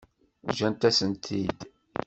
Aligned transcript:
Ǧǧant-asen-tent-id. 0.51 1.59